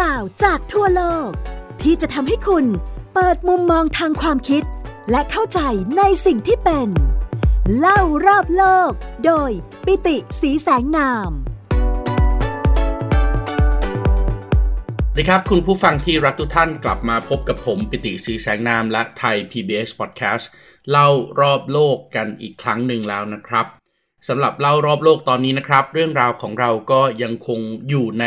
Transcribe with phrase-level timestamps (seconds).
[0.00, 1.30] ราวจากทั่วโลก
[1.82, 2.64] ที่จะทำให้คุณ
[3.14, 4.62] เปิดมุมมองทางความคิด
[5.10, 5.60] และเข้าใจ
[5.98, 6.88] ในสิ่งที่เป็น
[7.78, 8.90] เล่ารอบโลก
[9.24, 9.50] โดย
[9.86, 11.30] ปิติสีแสงนาม
[15.08, 20.44] สวัสดีครับ คุณผู้ฟังที่รักทุกท่านกลับมาพบกับผมปิติสีแสงนามและไทย PBS Podcast
[20.90, 21.08] เล่า
[21.40, 23.66] รอบโลกกันอีกครั้งหนึ่งแล้วนะครับ
[24.28, 28.26] สำหรับเล่ารอบโลกตอนนี้นะครับ เรื่องราวของเราก็ยังคงอยู่ใน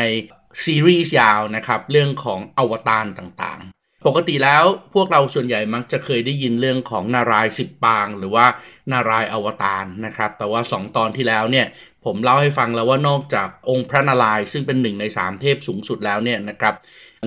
[0.65, 4.63] ซีรีส์ยาวนะครับเรื่องของอวตารต่างๆ ปกติแล้ว
[4.93, 8.45] พวกเราส่วนใหญ่มักจะเคยได้ยินเรื่องของนารายสิบปาง หรือว่า
[8.91, 11.67] นารายอวตารนะครับ แต่ว่า 2 ตอนที่แล้วเนี่ย
[12.05, 16.75] ผมเล่าให้ฟังแล้วว่านอกจากองค์พระนารายณ์ซึ่งเป็นหนึ่งใน3เทพสูงสุดแล้วเนี่ยนะครับ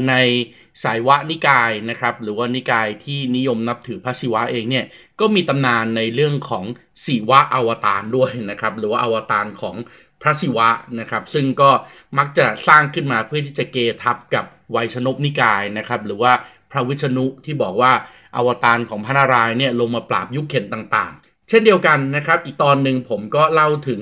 [0.08, 0.14] ใน
[0.82, 4.84] สายวะนิกายนะครับหรือว่านิกายที่นิยมนับถือพระศิวะเองเนี่ย
[5.20, 6.64] ก็มีตำนานในเรื่องของ
[7.04, 9.76] ศิวะอวตารด้วยนะครับหรือว่าอวตารของ
[10.22, 10.68] พระศิวะ
[11.00, 11.70] นะครับ ซึ่งก็
[12.18, 16.32] มักจะสร้างขึ้นมาเพื่อที่จะเกทับกับไวยชนกนิกายนะครับ หรือว่า
[16.72, 17.92] พระวิชนุที่บอกว่า
[18.36, 24.00] อวตารของพระนารายณ์เนี่ยลงมาปราบยุคเข็นต่างๆ เช่นเดียวกันนะครับ อีกตอนหนึ่งผมก็เล่าถึง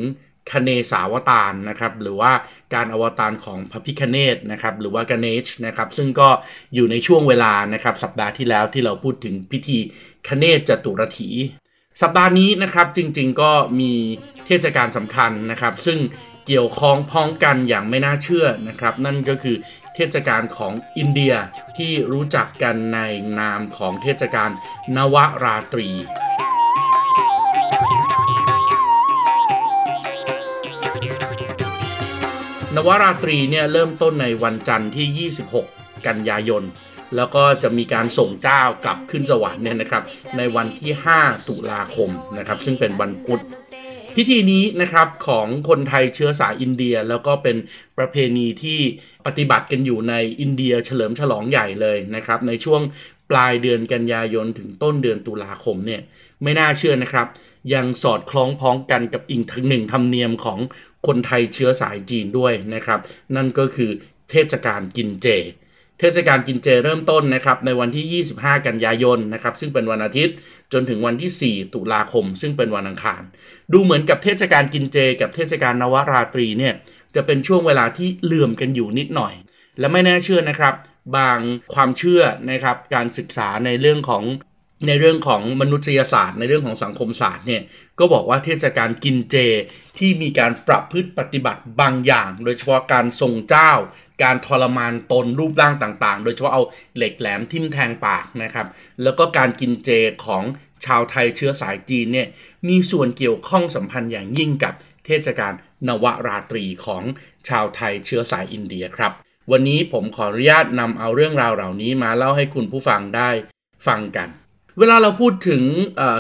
[0.53, 2.33] คเนสาวตารนะครับหรือว่า
[2.75, 6.28] การอวตารของพระพิคเนตนะครับหรือว่ากเนชนะครับซึ่งก็
[6.75, 9.78] อยู่ในช่วงเวลานะครับสัปดาห์ที่แล้วที่เราพูดถึงพิธี
[10.28, 11.28] คเนจตุรถี
[12.01, 13.93] สัปดาห์นี้นะครับจริงๆก็มี
[14.47, 15.98] เทศกาลสำคัญนะครับ ซึ่ง
[16.47, 19.57] เกี่ยวข้องพ้องกันอย่างไม่น่าเชื่อนะครับ นั่นก็คือ
[19.95, 21.34] เทศกาลของอินเดีย
[21.77, 23.01] ที่รู้จักกันใน
[23.39, 24.51] นามของเทศกาล
[24.97, 25.89] นวราตรี
[32.77, 35.31] นวราตรีเนี่ยเริ่มต้นในวันจันทร์ที่
[35.62, 36.62] 26 กันยายน
[37.16, 40.03] แล้วก็จะมีการส่งเจ้ากลับขึ้นสวรรค์เนี่ยนะครับ
[40.36, 43.42] ในวันที่ 5 ตุลาคมนะครับ ซึ่งเป็นวันพุธ
[44.17, 47.56] พิธีนี้นะครับของคนไทยเชื้อสายอินเดียแล้วก็เป็น
[47.98, 48.80] ประเพณีที่
[49.27, 52.80] ปฏิบัติกันอยู่ในอินเดียเฉลิมฉลองใหญ่เลยนะครับ ในช่วง
[53.30, 56.01] ปลายเดือนกันยายนถึงต้นเดือนตุลาคมเนี่ย
[56.42, 57.27] ไม่น่าเชื่อนะครับ
[57.74, 60.58] ยังสอดคล้องพ้องกันกับอีกหนึ่งธรรมเนียมของ
[61.06, 63.01] คนไทยเชื้อสายจีนด้วยนะครับ
[63.36, 63.90] นั่นก็คือ
[64.30, 65.27] เทศกาลกินเจ
[66.00, 70.34] เทศกาลกินเจเริ่มต้นนะครับในวันที่ 25 กันยายนนะครับซึ่งเป็นวันอาทิตย์
[70.72, 73.22] จนถึงวันที่ 4 ตุลาคม ซึ่งเป็นวันอังคาร
[73.72, 76.74] ดูเหมือนกับเทศกาลกินเจ กับเทศกาลนวราตรีเนี่ย
[77.14, 79.34] จะเป็นช่วงเวลาที่เหลื่อมกันอยู่นิดหน่อย
[79.78, 80.74] และไม่แน่เชื่อนะครับ
[81.16, 81.38] บาง
[81.74, 84.24] ความเชื่อนะครับการศึกษาในเรื่องของ
[84.86, 87.63] ในเรื่องของมนุษยศาสตร์ ในเรื่องของสังคมศาสตร์เนี่ย
[87.98, 89.36] ก็บอกว่าเทศกาลกินเจ
[89.98, 93.73] ที่มีการปรับพฤติปฏิบัติบางอย่าง โดยเฉพาะการทรงเจ้า
[94.23, 96.63] การทรมานตนรูปร่างต่างๆ โดยเฉพาะเอา
[96.96, 98.67] เหล็กแหลมทิ่มแทงปากนะครับ
[99.02, 99.91] แล้วก็การกินเจ
[100.27, 100.45] ของ
[100.85, 102.29] ชาวไทยเชื้อสายจีนเนี่ย
[102.68, 104.74] มีส่วนเกี่ยวข้องสัมพันธ์อย่างยิ่งกับ
[105.07, 105.52] เทศกาล
[105.89, 107.02] นวราตรีของ
[107.48, 109.12] ชาวไทยเชื้อสายอินเดียครับ
[109.51, 113.30] วันนี้ผมขออนุญาตนำเอาเรื่องราวเหล่านี้มาเล่าให้คุณผู้ฟังได้
[113.86, 114.29] ฟังกัน
[114.79, 115.63] เวลาเราพูดถึง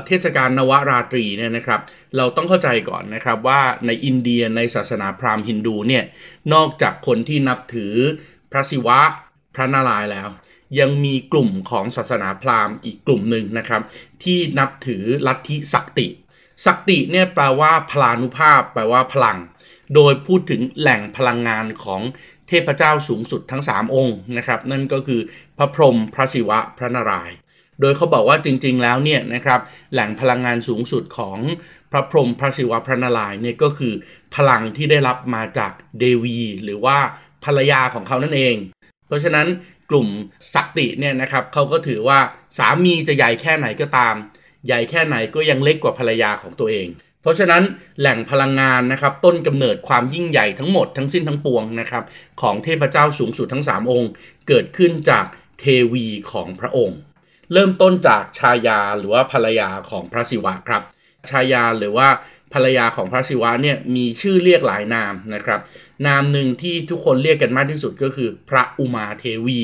[0.06, 1.80] เทศกาลนวราตรีเนี่ยนะครับ
[2.16, 6.04] เราต้องเข้าใจก่อนนะครับว่าในอินเดียในศาสนาพราหมณ์ฮินดูเนี่ย
[6.54, 7.94] นอกจากคนที่นับถือ
[8.50, 9.00] พระศิวะ
[9.54, 10.28] พระนารายณ์แล้ว
[10.80, 13.82] ยังมีกลุ่มของศาสนาพราหมณ์อีกกลุ่มหนึ่งนะครับ
[14.24, 16.06] ที่นับถือลัทธิสักติ
[16.66, 19.38] สักติเนี่ยแปลว่าพลานุภาพ แปลว่าพลัง
[19.94, 22.02] โดยพูดถึงแหล่งพลังงานของ
[22.48, 25.20] เทพเจ้าสูงสุดทั้ง 3 องค์นะครับ นั่นก็คือ
[25.58, 27.36] พระพรหมพระศิวะพระนารายณ์
[27.80, 29.60] โดยเขาบอกว่าจริงๆแล้วเนี่ยนะครับ
[29.92, 31.38] แหล่งพลังงานสูงสุดของ
[31.90, 33.92] พระพรหมพระศิวะพระนารายณ์เนี่ยก็คือ
[34.34, 36.98] พลังที่ได้รับมาจากเดวี หรือว่า
[37.44, 38.56] ภรรยาของเขานั่นเอง
[39.06, 39.46] เพราะฉะนั้น
[39.90, 40.08] กลุ่ม
[40.54, 42.18] สักติเนี่ยนะครับเขาก็ถือว่า
[42.58, 44.14] สามีจะใหญ่แค่ไหนก็ตาม
[44.66, 46.88] ใหญ่แค่ไหนก็ยังเล็กกว่าภรรยาของตัวเอง
[47.22, 47.62] เพราะฉะนั้น
[48.00, 52.04] แหล่งพลังงานนะครับต้นกำเนิดความยิ่งใหญ่ทั้งหมดทั้งสิ้นทั้งปวงนะครับ
[52.40, 54.10] ของเทพเจ้าสูงสุดทั้ง 3 องค์
[54.48, 55.24] เกิดขึ้นจาก
[55.60, 56.98] เทวีของพระองค์
[57.52, 60.82] เริ่มต้นจากชายาหรือว่าภรรยาของพระศิวะครับ
[61.30, 62.08] ชายาหรือว่า
[62.52, 65.60] ภรรยาของพระศิวะเนี่ยมีชื่อเรียกหลายนามนะครับ
[66.06, 69.60] นามหนึ่งที่ทุกคนเรียกกันมากที่สุดก็คือพระอุมาเทวี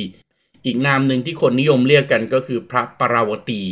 [0.65, 3.63] อีกนามหนึ่งที่คนนิยมเรียกกันก็คือพระปราวตี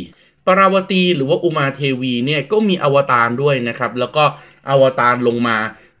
[0.47, 4.23] ปราวตีหรือว่าอุมาเทวีเนี่ยก็มีอวตารด้วยนะครับ แล้วก็
[4.69, 5.57] อวตารลงมา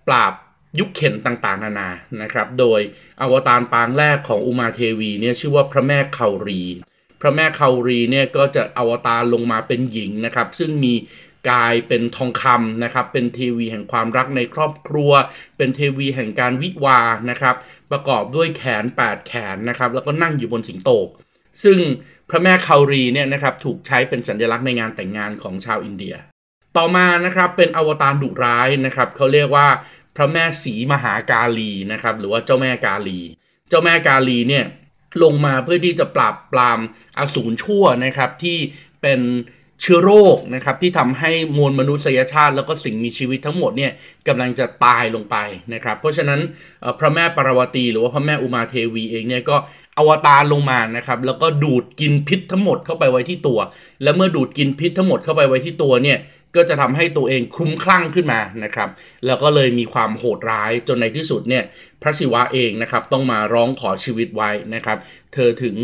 [0.07, 0.33] ปราบ
[0.79, 1.89] ยุคเข็ญต่างๆ นานา
[2.21, 2.79] นะครับ โดย
[3.21, 6.61] อวตารปางแรกของอุมาเทวีเนี่ยชื่อว่าพระแม่เคารี
[7.21, 10.93] พระแม่เคารีเนี่ยก็จะอวตารลงมาเป็นหญิงนะครับ ซึ่งมี
[11.49, 15.11] กายเป็นทองคำนะครับ เป็นเทวีแห่งความรักในครอบครัว
[15.57, 17.55] เป็นเทวีแห่งการวิวาห์นะครับ
[17.91, 20.89] ประกอบด้วยแขน 8 แขนนะครับ แล้วก็นั่งอยู่บนสิงโต
[21.63, 21.79] ซึ่ง
[22.29, 26.15] พระแม่เคารีเนี่ยนะครับถูกใช้เป็นสัญลักษณ์ในงานแต่งงานของชาวอินเดีย
[26.77, 29.67] ต่อมานะครับเป็นอวตารดุร้ายนะครับเขาเรียกว่า
[30.15, 33.19] พระแม่สีมหากาลีนะครับ หรือว่าเจ้าแม่กาลี
[33.69, 34.65] เจ้าแม่กาลีเนี่ย
[35.23, 36.79] ลงมาเพื่อที่จะปราบปราม
[37.17, 38.57] อสูรชั่วนะครับที่
[39.01, 39.21] เป็น
[39.81, 43.91] เชื้อโรคนะครับที่ทำให้มวลมนุษยชาติ แล้วก็สิ่งมีชีวิตทั้งหมดเนี่ย
[44.27, 45.35] กำลังจะตายลงไป
[45.73, 46.39] นะครับ เพราะฉะนั้น
[46.99, 49.55] พระแม่ปารวตี หรือว่าพระแม่อุมาเทวีเองเนี่ยก็
[49.97, 53.59] อวตารลงมานะครับแล้วก็ดูดกินพิษทั้งหมดเข้าไปไว้ที่ตัว
[54.03, 56.17] และเมื่อดูดกินพิษทั้งหมดเข้าไปไว้ที่ตัวเนี่ย
[56.55, 58.89] ก็จะทำให้ตัวเองคลุ้มคลั่งขึ้นมานะครับ
[59.25, 61.63] แล้วก็เลยมีความโหดร้ายจนในที่สุดเนี่ย
[62.01, 64.97] พระศิวะเองนะครับต้องมาร้องขอชีวิตไว้นะครับ
[65.33, 65.75] เธอถึง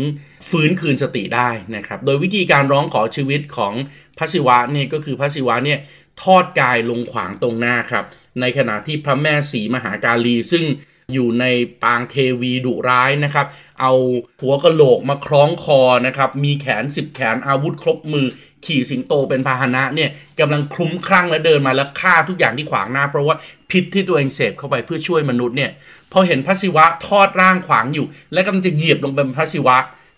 [0.50, 3.74] ฟื้นคืนสติได้นะครับ โดยวิธีการร้องขอชีวิตของ
[4.18, 5.78] พระศิวะเนี่ยก็คือพระศิวะเนี่ย
[6.22, 8.04] ทอดกายลงขวางตรงหน้าครับ
[8.40, 10.64] ในขณะที่พระแม่สีมหากาลีซึ่ง
[11.14, 11.44] อยู่ใน
[11.82, 13.46] ปางเทวีดุร้ายนะครับ
[13.80, 13.92] เอา
[14.40, 18.26] หัวกะโหลกมาคล้องคอนะครับ มีแขนสิบแขนอาวุธครบมือ
[18.64, 20.10] ขี่สิงโตเป็นพาหนะเนี่ย
[20.40, 23.36] กำลังคลุ้มคลั่งและเดินมาแล้วฆ่าทุกอย่างที่ขวางหน้า เพราะว่า
[23.70, 25.70] พิษที่ตัวเองเสพเข้าไปเพื่อช่วยมนุษย์เนี่ย
[26.12, 29.76] พอเห็นพระศิวะทอดร่างขวางอยู่ และกำลังจะเหยียบลงเป็นพระศิวะ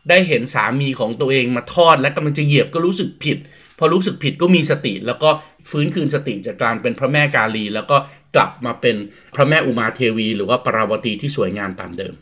[0.08, 3.38] ได้เห็นสามีของตัวเองมาทอด และกำลังจะเหยียบก็รู้สึกผิด
[3.78, 5.30] พอรู้สึกผิดก็มีสติ แล้วก็
[5.70, 7.96] ฟื้นคืนสติจากการเป็นพระแม่กาลี แล้วก็
[8.34, 8.96] กลับมาเป็น
[9.34, 12.14] พระแม่อุมาเทวี หรือว่าปราวตีที่สวยงามตามเดิม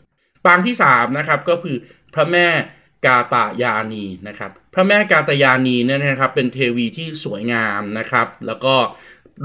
[0.45, 1.75] ปางที่3นะครับก็คือ
[2.13, 2.47] พระแม่
[3.05, 8.75] กาตายานีนะครับ พระแม่กาตายานีเนี่ยนะครับเป็นเทวีที่สวยงามนะครับ แล้วก็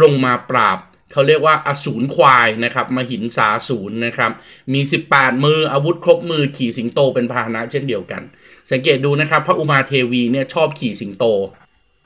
[0.02, 0.78] ลงมาปราบ
[1.12, 4.30] เขาเรียกว่าอสูรควายนะครับมหินสาสูรนะครับ
[4.72, 4.80] มี
[5.10, 8.22] 18 มืออาวุธครบมือขี่สิงโตเป็นพาหนะเช่นเดียวกัน
[8.70, 11.24] สังเกตดูนะครับ พระอุมาเทวีเนี่ยชอบขี่สิงโต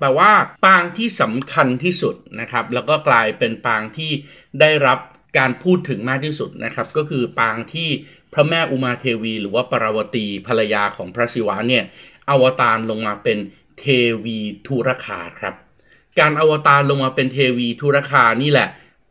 [0.03, 0.33] แต่ว่า
[0.65, 4.11] ปางที่สำคัญที่สุดนะครับแล้วก็กลายเป็นปางที่
[4.61, 4.99] ได้รับ
[5.39, 7.89] การพูดถึงมากที่สุดนะครับ ก็คือปางที่
[8.33, 11.85] พระแม่อุมาเทวี หรือว่าปราวตีภรรยาของพระศิวะเนี่ย
[12.31, 13.39] อวตารลงมาเป็น
[13.79, 13.85] เท
[14.25, 15.55] วีทุรคาครับ
[16.19, 18.69] การอวตารลงมาเป็นเทวีทุรคานี่แหละ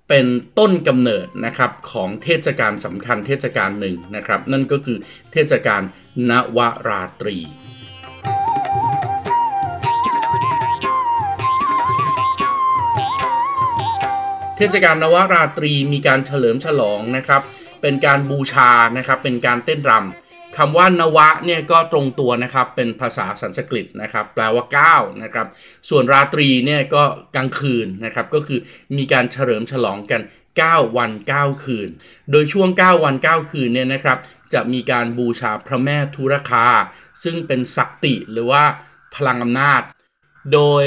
[0.10, 0.26] เป็น
[0.60, 4.98] ต้นกำเนิดนะครับของเทศกาลสำคัญเทศกาลหนึ่งนะครับ นั่นก็คือ
[5.32, 5.82] เทศกาล
[6.30, 7.38] นวราตรี
[8.61, 17.42] เทศกาลนวราตรีมีการเฉลิมฉลองนะครับ
[17.82, 25.48] เป็นการบูชานะครับ เป็นการเต้นรำคำว่านวะเนี่ยก็ตรงตัวนะครับ เป็นภาษาสันสกฤตนะครับ แปลว่า9นะครับ
[25.90, 27.04] ส่วนราตรีเนี่ยก็
[27.36, 28.60] กลางคืนนะครับ ก็คือ
[28.98, 30.22] มีการเฉลิมฉลองกัน
[30.60, 31.90] 9 วัน 9 คืน
[32.32, 34.18] โดยช่วง 9 วัน 9 คืนเนี่ยนะครับ
[34.54, 36.66] จะมีการบูชาพระแม่ทุรคา
[37.24, 38.64] ซึ่งเป็นศักติหรือว่า
[39.16, 39.82] พลังอำนาจ
[40.54, 40.86] โดย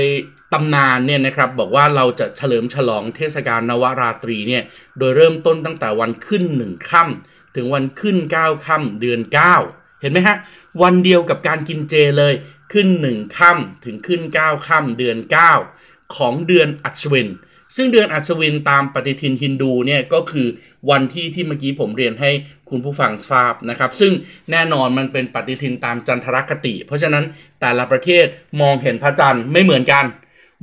[0.52, 4.62] ตำนานเนี่ยนะครับบอกว่าเราจะเฉลิมฉลองเทศกาลนวราตรีเนี่ย
[4.98, 9.20] โดยเริ่มต้นตั้งแต่วันขึ้นหนึ่งค่ำถึงวันขึ้น9ค่ำเดือน
[9.60, 10.36] 9 เห็นไหมฮะ
[10.82, 12.34] วันเดียวกับการกินเจเลย
[12.72, 15.18] ขึ้น1ค่ำถึงขึ้น9ค่ำเดือน
[15.66, 17.28] 9 ของเดือนอัศวิน
[17.76, 20.46] ซึ่งเดือนอัศวินตามปฏิทินฮินดูเนี่ยก็คือ
[20.90, 22.30] วันที่ที่เมื่อกี้ผมเรียนให้
[22.70, 24.12] คุณผู้ฟังทราบนะครับ ซึ่ง
[24.50, 27.24] แน่นอนมันเป็นปฏิทินตามจันทรคติ เพราะฉะนั้น
[27.60, 28.26] แต่ละประเทศ
[28.60, 30.04] มองเห็นพระจันทร์ไม่เหมือนกัน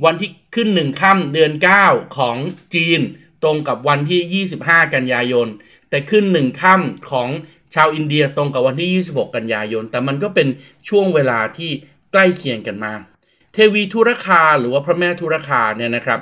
[0.04, 1.52] วันที่ขึ้นหนึ่งค่ำเดือน
[1.84, 2.36] 9 ของ
[2.74, 3.00] จีน
[3.42, 5.48] ตรงกับวันที่ 25 กันยายน
[5.90, 7.28] แต่ขึ้นหนึ่งค่ำของ
[7.74, 10.48] ชาวอินเดียตรงกับวันที่ 26 กันยายน แต่มันก็เป็น
[10.88, 11.70] ช่วงเวลาที่
[12.12, 12.94] ใกล้เคียงกันมา
[13.54, 16.20] เทวีธุรคาหรือว่าพระแม่ธุรคาเนี่ยนะครับ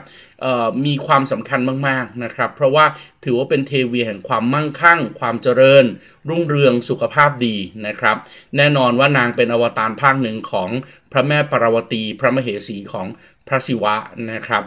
[0.87, 2.87] มีความสำคัญมากๆนะครับ เพราะว่า
[3.25, 5.85] ถือว่าเป็นเทวีแห่งความมั่งคั่ง ความเจริญ
[6.29, 7.56] รุ่งเรืองสุขภาพดี
[7.87, 8.17] นะครับ
[8.56, 10.70] แน่นอนว่านางเป็นอวตารภาคหนึ่งของ
[11.13, 13.06] พระแม่ปารวตี พระมเหสีของ
[13.50, 13.94] พระศิวะ
[14.32, 14.62] นะครับ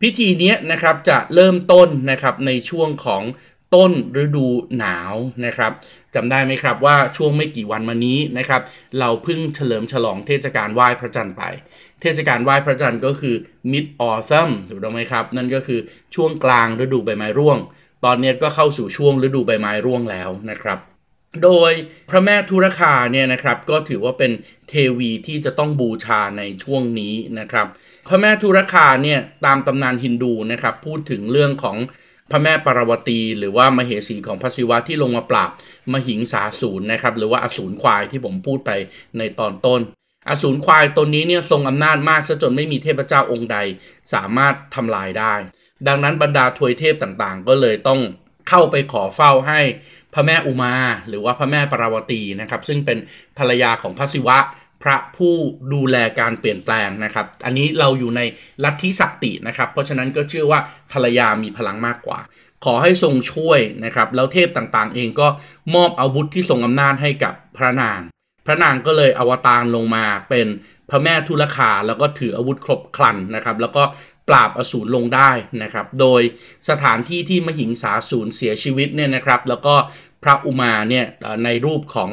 [0.00, 3.22] พิธีนี้นะครับจะเริ่มต้นนะครับในช่วงของ
[3.74, 3.92] ต้น
[4.22, 4.46] ฤดู
[4.78, 5.14] หนาว
[5.46, 5.72] นะครับ
[6.14, 8.62] จำได้ไหมครับว่าช่วงไม่กี่วันมานี้นะครับ
[8.98, 11.42] เราเพิ่งเฉลิมฉลองเทศกาลไหว้พระจันทร์ไป
[12.02, 13.36] เทศกาลไหว้พระจันทร์ก็คือ
[13.72, 15.80] mid autumn ถูกต้องไหมครับ นั่นก็คือ
[16.14, 17.58] ช่วงกลางฤดูใบไม้ร่วง
[18.04, 20.78] ตอนนี้ก็เข้าสู่ช่วงฤดูใบไม้ร่วงแล้วนะครับ
[21.44, 21.72] โดย
[22.10, 24.32] พระแม่ธุรคาเนี่ยนะครับ ก็ถือว่าเป็น
[24.68, 27.66] เทวีที่จะต้องบูชาในช่วงนี้นะครับ
[28.08, 31.76] พระแม่ธุรคาเนี่ยตามตำนานฮินดูนะครับพูดถึงเรื่องของ
[32.30, 35.50] พระแม่ปารวตีหรือว่ามเหสีของพระศิวะที่ลงมาปราบ
[35.92, 38.70] มหิงสาสูรนะครับหรือว่าอสูรควายที่ผมพูดไป
[39.18, 39.80] ในตอนต้น
[40.28, 43.58] อสูรควายตนนี้เนี่ยทรงอำนาจมากซะจนไม่มีเทพเจ้าองค์ใด
[44.12, 45.34] สามารถทำลายได้
[45.88, 48.00] ดังนั้นบรรดาทวยเทพต่างๆ ก็เลยต้อง
[48.48, 49.60] เข้าไปขอเฝ้าให้
[50.14, 50.74] พระแม่อุมา
[51.08, 52.98] หรือว่าพระแม่ปารวตีนะครับซึ่งเป็น
[53.38, 54.38] ภรรยาของพระศิวะ
[54.82, 55.34] พระผู้
[55.72, 58.20] ดูแลการเปลี่ยนแปลงนะครับ อันนี้เราอยู่ใน
[58.64, 60.60] ลัทธิสักตินะครับ เพราะฉะนั้นก็เชื่อว่า
[60.92, 62.18] ภรรยามีพลังมากกว่า
[62.64, 65.28] ขอให้ทรงช่วยนะครับ แล้วเทพต่างๆ เองก็
[65.74, 68.00] มอบอาวุธที่ทรงอำนาจให้กับพระนาง
[68.46, 70.46] พระนางก็เลยอวตารลงมาเป็น
[70.90, 73.82] พระแม่ทุลคาแล้วก็ถืออาวุธครบครันนะครับ แล้วก็
[74.28, 75.30] ปราบอสูรลงได้
[75.62, 76.22] นะครับ โดย
[76.68, 79.74] สถานที่ที่มหิงสาสูรเสียชีวิตเนี่ยนะครับ แล้วก็
[80.22, 81.04] พระอุมาเนี่ย
[81.44, 82.10] ในรูปของ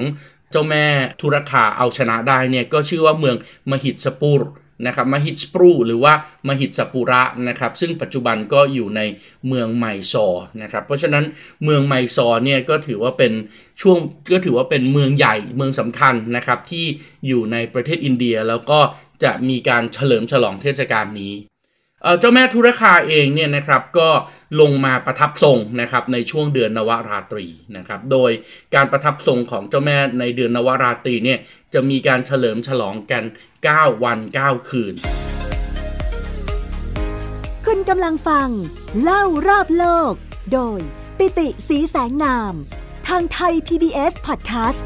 [0.56, 0.86] จ้าแม่
[1.22, 3.36] ธุรคาเอาชนะได้เนี่ยก็ชื่อว่าเมือง
[3.72, 4.42] มหิตสปูร
[4.88, 6.14] นะครับมหิตสปรูหรือว่า
[6.48, 9.02] มหิตสปุระนะครับซึ่งปัจจุบันก็อยู่ใน
[9.48, 10.28] เมืองไมซอ
[10.62, 11.26] นะครับเพราะฉะนั้น
[11.64, 13.34] เมืองไมซอเนี่ยก็ถือว่าเป็น
[13.82, 13.98] ช่วง
[14.32, 16.86] ก็ถือว่าเป็นเมืองใหญ่เมืองสำคัญนะครับที่
[17.28, 18.80] อยู่ในประเทศอินเดียแล้วก็
[19.24, 21.34] จะมีการเฉลิมฉลองเทศกาลนี้
[22.20, 24.10] เจ้าแม่ธุรคาเองเนี่ยนะครับก็
[24.62, 27.46] ลงมาประทับทรงนะครับในช่วงเดือนนวราตรี
[27.78, 28.32] นะครับโดย
[28.76, 31.40] การประทับทรงของเจ้าแม่ในเดือนนวราตรีเนี่ย
[31.74, 33.24] จะมีการเฉลิมฉลองกัน
[33.64, 34.94] 9 วัน 9 คืน
[37.66, 38.50] คุณกำลังฟัง
[39.02, 40.14] เล่ารอบโลก
[40.54, 40.80] โดย
[41.18, 42.54] ปิติสีแสงนาม
[43.08, 44.82] ทางไทย PBS Podcast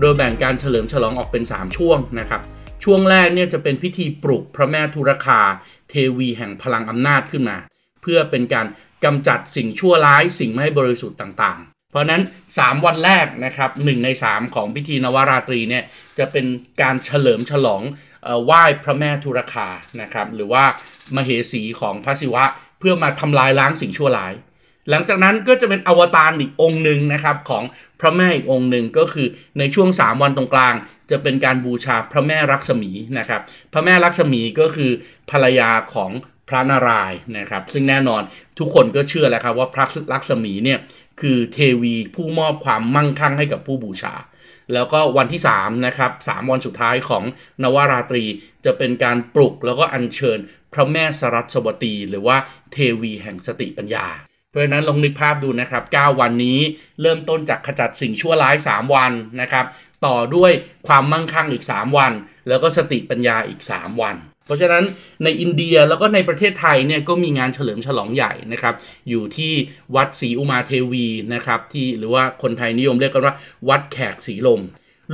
[0.00, 2.40] โดยแบ่งการเฉลิมฉลองออกเป็น 3 ช่วงนะครับ
[2.84, 5.40] ช่วงแรกเนี่ยจะเป็นพิธีปลุกพระแม่ธุรคา
[5.90, 7.56] เทวีแห่งพลังอำนาจขึ้นมา
[8.02, 8.66] เพื่อเป็นการ
[9.04, 12.22] กำจัดสิ่งชั่วร้ายสิ่งไม่บริสุทธิ์ต่างๆ เพราะนั้น
[12.54, 15.84] 3 วันแรกนะครับหใน 3 ของพิธีนวราตรีเนี่ย
[16.18, 16.46] จะเป็น
[16.82, 17.82] การเฉลิมฉลอง
[18.44, 19.68] ไหว้พระแม่ธุรคา
[20.00, 20.64] นะครับหรือว่า
[21.16, 22.44] มเหสีของพระศิวะ
[22.78, 24.32] เพื่อมาทำลายล้างสิ่งชั่วร้าย
[24.90, 27.64] หลังจากนั้นก็จะเป็นอวตารอีกองค์หนึ่งนะครับของ
[28.00, 29.26] พระแม่อีกองค์หนึ่งก็คือ
[29.58, 30.74] ในช่วง 3 วันตรงกลาง
[31.10, 33.40] จะเป็นการบูชาพระแม่รักษมีนะครับ
[33.72, 34.90] พระแม่รักษมีก็คือ
[35.30, 36.10] ภรรยาของ
[36.48, 38.22] พระนารายณ์นะครับ ซึ่งแน่นอน
[38.58, 40.78] ทุกคนก็เชื่อแล้วครับว่าพระรักษมีเนี่ย
[41.20, 44.14] คือเทวีผู้มอบความมั่งคั่งให้กับผู้บูชา
[44.74, 47.24] แล้วก็วันที่3นะครับสวันสุดท้ายของ
[47.62, 48.24] นวราตรี
[48.64, 50.38] จะเป็นการปลุกแล้วก็อัญเชิญ
[50.72, 52.36] พระแม่สรัสวตี หรือว่า
[52.72, 54.06] เทวีแห่งสติปัญญา
[54.56, 56.58] ราะฉะนั้นลองนึกภาพดูนะครับ 9 วันนี้
[57.02, 59.64] เริ่มต้นจากขจัดสิ่งชั่วร้าย 3 วันนะครับ
[60.06, 60.52] ต่อด้วย
[60.88, 62.12] ความมั่งคั่งอีก 3 วัน
[62.48, 64.84] แล้วก็สติปัญญาอีก 3 วัน เพราะฉะนั้น
[65.24, 68.74] ในอินเดียแล้วก็ในประเทศไทยเนี่ยก็มีงานเฉลิมฉลองใหญ่นะครับ
[69.08, 69.52] อยู่ที่
[69.96, 73.34] วัดศรีอุมาเทวีนะครับที่หรือว่าคนไทยนิยมเรียกกันว่า
[73.68, 74.62] วัดแขกศรีลม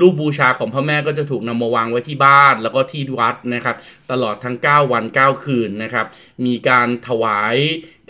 [0.01, 3.77] รูปบูชาของพระแม่ก็จะถูกนำมาวางไว้ที่บ้าน แล้วก็ที่วัดนะครับ
[4.11, 6.07] ตลอดทั้ง 9 วัน 9 คืนนะครับ
[6.47, 7.57] มีการถวาย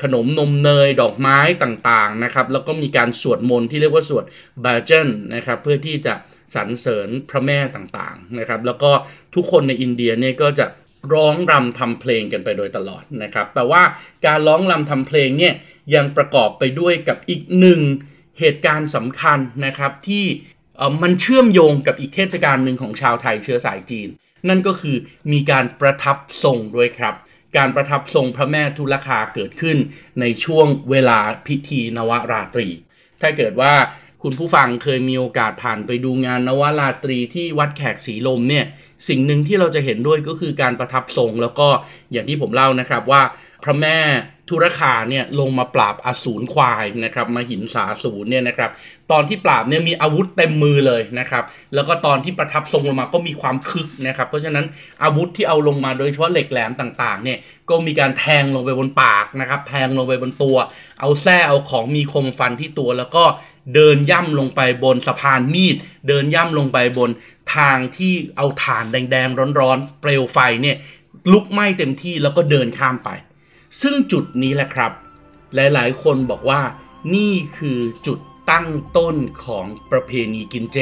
[0.02, 4.24] ขนมนมเนยดอกไม้ต่างๆนะครับแล้วก็มีการสวดมนต์ที่เรียกว่าสวด
[4.64, 6.14] บาเจนนะครับเพื่อที่จะ
[6.54, 8.90] สรรเสริญพระแม่ต่างๆนะครับแล้วก็
[9.34, 10.66] ทุกคนในอินเดียเนี่ยก็จะ
[11.12, 13.82] ร้องรำทำเพลงกันไปโดยตลอดนะครับ แต่ว่า
[14.26, 15.54] การร้องรำทำเพลงเนี่ย
[15.94, 17.80] ยังประกอบไปด้วยกับอีกหนึ่ง
[18.40, 20.24] เหตุการณ์สำคัญนะครับที่
[21.02, 24.08] มันเชื่อมโยงกับอีกเทศกาลหนึ่งของชาวไทยเชื้อสายจีน
[24.48, 24.96] นั่นก็คือ
[25.32, 27.14] มีการประทับทรงด้วยครับ
[27.56, 29.76] การประทับทรงพระแม่ทุลคาเกิดขึ้น
[30.20, 32.68] ในช่วงเวลาพิธีนวราตรี
[33.20, 33.72] ถ้าเกิดว่า
[34.22, 38.64] คุณผู้ฟังเคยมีโอกาสผ่านไปดูงานนวราตรีที่วัดแขกสีลมเนี่ย
[39.08, 41.68] สิ่งหนึ่งที่เราจะเห็นด้วยก็คือการประทับทรงแล้วก็
[42.12, 43.22] อย่างที่ผมเล่านะครับว่า
[43.64, 43.98] พระแม่
[44.48, 48.70] ทุรคาเนี่ยลงมาปราบอสูรควายนะครับมาหินสาสูรเนี่ยนะครับ
[49.10, 51.44] ตอนที่ปราบเนี่ยมีอาวุธเต็มมือเลยนะครับ
[51.74, 54.64] แล้วก็ตอนที่ประทับทรงลงมาก็มีความคึกนะครับเพราะฉะนั้น
[55.02, 57.38] อาวุธที่เอาลงมาโดยเฉพาะเหล็กแหลมต่างๆเนี่ย
[57.70, 60.56] ก็มีการแทงลงไปบนปากนะครับแทงลงไปบนตัว
[61.00, 63.24] เอาแส้เอาของมีคมฟันที่ตัว แล้วก็
[63.74, 65.76] เดินย่ำลงไปบนสะพานมีด
[66.08, 67.10] เดินย่ำลงไปบน
[67.56, 70.76] ทางที่เอาถ่านแดงๆร้อนๆเปลวไฟเนี่ย
[71.32, 73.10] ลุกไหม้เต็มที่แล้วก็เดินข้ามไป
[73.80, 74.92] ซึ่งจุดนี้แหละครับ
[75.54, 76.62] หลายๆ คนบอกว่า
[77.14, 78.18] นี่คือจุด
[78.50, 80.78] ตั้งต้นของประเพณีกินเจ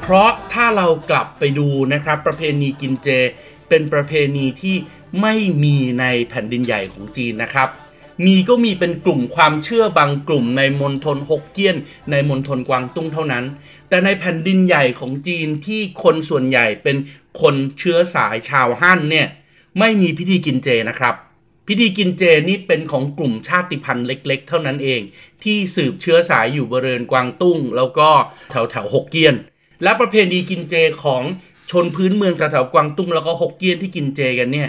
[0.00, 3.08] เพราะถ้าเรากลับไปดูนะครับ ประเพณีกินเจ
[3.68, 4.76] เป็นประเพณีที่
[5.20, 7.68] ไม่มีในแผ่นดินใหญ่ของจีนนะครับ
[8.24, 11.76] มีก็มีเป็นกลุ่มความเชื่อบางกลุ่มในมณฑลฮกเกี้ยน
[12.10, 13.44] ในมณฑลกวางตุ้งเท่านั้น
[13.88, 16.96] แต่ในแผ่นดินใหญ่ของจีนที่คนส่วนใหญ่เป็น
[17.40, 19.26] คนเชื้อสายชาวฮั่นเนี่ย
[19.78, 21.14] ไม่มีพิธีกินเจนะครับ
[21.68, 25.00] พิธีกินเจนี่เป็นของกลุ่มชาติพันธุ์เล็ก ๆ เท่านั้นเอง
[25.42, 28.08] ที่สืบเชื้อสายอยู่บริเวณกวางตุ้ง แล้วก็
[28.50, 29.34] แถวแถวฮกเกี้ยน
[29.82, 31.22] และประเพณีกินเจของ
[31.70, 34.68] ชนพื้นเมืองแถวๆกวางตุ้งแล้วก็ฮกเกี้ยนที่กินเจกันเนี่ย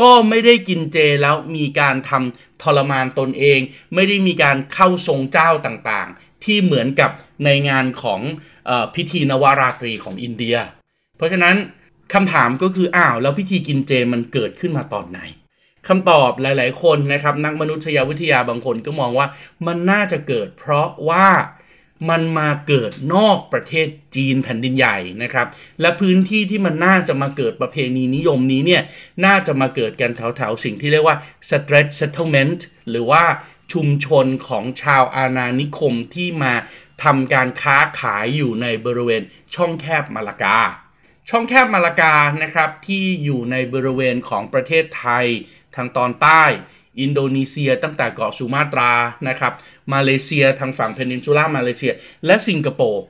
[0.00, 3.60] ก็ไม่ได้กินเจแล้วมีการทำทรมานตนเอง
[3.94, 7.10] ไม่ได้มีการเข้าทรงเจ้าต่างๆ ที่เหมือนกับ
[7.44, 8.20] ในงานของ
[8.68, 10.56] อพิธีนวราตรีของอินเดีย
[11.16, 11.56] เพราะฉะนั้น
[12.14, 15.20] คำถามก็คืออ้าวแล้วพิธีกินเจมันเกิดขึ้นมาตอนไหน
[15.88, 19.26] คำตอบหลาย ๆ คนนะครับ นักมนุษยวิทยาบางคนก็มองว่า
[19.66, 21.28] มันน่าจะเกิด เพราะว่า
[22.08, 25.46] มันมาเกิดนอกประเทศจีนแผ่นดินใหญ่นะครับ
[25.80, 28.82] และพื้นที่ที่มันน่าจะมาเกิดประเพณีนิยมนี้เนี่ย
[29.24, 31.16] น่าจะมาเกิดกันแถวๆสิ่งที่เรียกว่า
[31.48, 33.24] stretch settlement หรือว่า
[33.72, 36.54] ชุมชนของชาวอาณานิคมที่มา
[37.04, 39.22] ทำการค้าขายอยู่ในบริเวณ
[39.54, 40.58] ช่องแคบมาลากา
[41.30, 45.26] ช่องแคบมะละกานะครับที่อยู่ในบริเวณของประเทศไทย
[45.74, 46.44] ทางตอนใต้
[47.00, 48.92] อินโดนีเซียตั้งแต่เกาะสุมาตรา
[49.28, 49.52] นะครับ
[49.92, 51.92] มาเลเซียทางฝั่ง Peninsula Malaysia
[52.26, 53.02] และสิงคโปร์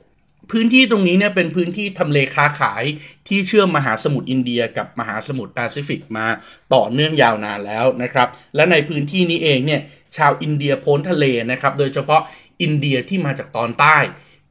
[0.51, 2.83] พื้นที่ตรงนี้เนี่ยเป็นพื้นที่ทำเลค้าขาย
[3.27, 6.27] ที่เชื่อมมหาสมุทรอินเดียกับมหาสมุทรแปซิฟิกมา
[6.73, 9.81] ต่อเนื่องยาวนานแล้วนะครับ และในพื้นที่นี้เองเนี่ย
[10.17, 12.21] ชาวอินเดียโพ้นทะเลนะครับ โดยเฉพาะ
[12.61, 13.97] อินเดียที่มาจากตอนใต้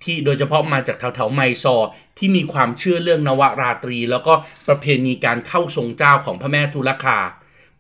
[0.05, 1.77] ที่โดยเฉพาะมาจากแถวแถวไมซอ
[2.19, 4.35] ที่มีความเชื่อเรื่องนวราตรี แล้วก็
[4.69, 7.19] ประเพณีการเข้าทรงเจ้าของพระแม่ทุลคา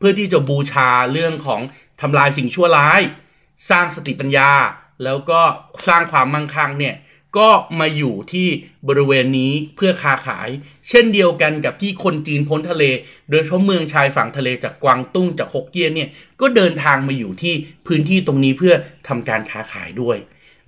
[0.06, 1.60] พื่อที่จะบูชาเรื่องของ
[2.00, 3.00] ทำลายสิ่งชั่วร้าย
[3.70, 4.50] สร้างสติปัญญา
[5.04, 5.40] แล้วก็
[5.88, 6.94] สร้างความมั่งคั่งเนี่ย
[7.38, 7.48] ก็
[7.80, 8.48] มาอยู่ที่
[8.88, 10.48] บริเวณนี้เพื่อค้าขาย
[10.88, 12.84] เช่นเดียวกันกับที่คนจีนพ้นทะเล
[13.30, 16.08] โดยเฉพาะเมืองชายฝั่งทะเลจากกวางตุ้งจากฮกเกี้ยนเนี่ย
[16.40, 17.54] ก็เดินทางมาอยู่ที่
[17.86, 18.74] พื้นที่ตรงนี้เพื่อ
[19.08, 20.16] ทำการค้าขายด้วย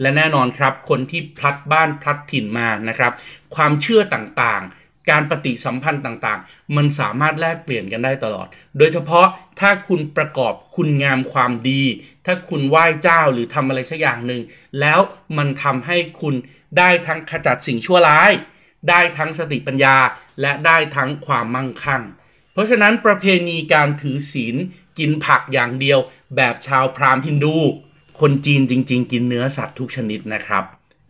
[0.01, 3.13] และแน่นอนครับคนที่พลัดบ้านพลัดถิ่นมานะครับ
[3.55, 8.49] ความเชื่อต่างๆ การปฏิสัมพันธ์ต่างๆ มันสามารถแลกเปลี่ยนกันได้ตลอด
[8.79, 9.27] โดยเฉพาะ
[9.61, 11.83] ถ้าคุณประกอบคุณงามความดี
[12.27, 14.43] ถ้าคุณไหว้เจ้าหรือทำอะไรสักอย่างหนึ่ง
[14.81, 15.01] แล้ว
[15.39, 16.35] มันทำให้คุณ
[16.79, 18.33] ได้ทั้งขจัดสิ่งชั่วร้าย
[18.89, 19.97] ได้ทั้งสติปัญญา
[20.41, 22.03] และได้ทั้งความมั่งคั่ง
[22.53, 24.57] เพราะฉะนั้นประเพณีการถือศีล
[24.99, 25.99] กินผักอย่างเดียว
[26.37, 27.57] แบบชาวพราหมณ์ฮินดู
[28.21, 30.65] คนจีนจริง ๆ กินเนื้อสัตว์ทุกชนิดนะครับ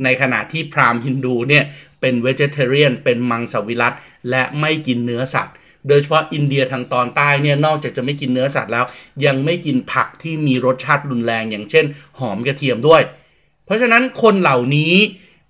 [0.04, 1.64] ในขณะที่พราหมณ์ฮินดูเนี่ย
[2.06, 3.94] เป็นเวจเทเรียน เป็นมังสวิรัต
[4.30, 5.54] และไม่กินเนื้อสัตว์
[5.88, 8.84] โดยเฉพาะอินเดียทางตอนใต้เนี่ยนอกจากจะไม่กินเนื้อสัตว์แล้ว
[9.24, 11.84] ยังไม่กินผักที่มีรสชาติรุนแรงอย่างเช่น
[12.18, 13.02] หอมกระเทียมด้วย
[13.64, 14.94] เพราะฉะนั้นคนเหล่านี้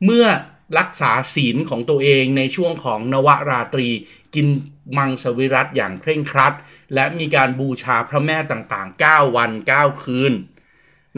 [0.04, 0.26] เมื่อ
[0.78, 3.88] รักษาศีลของตัวเองในช่วงของนวราตรี
[4.34, 4.46] กิน
[4.96, 6.54] มังสวิรัตอย่างเคร่งครัด
[6.94, 10.32] และมีการบูชาพระแม่ต่างๆ 9 วัน 9 คืน